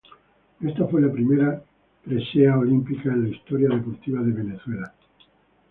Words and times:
Esta 0.61 0.87
fue 0.87 0.99
la 0.99 1.11
primera 1.11 1.61
presea 2.03 2.57
olímpica 2.57 3.11
en 3.13 3.21
la 3.25 3.29
historia 3.29 3.69
deportiva 3.69 4.21
de 4.23 4.31
Venezuela. 4.31 4.93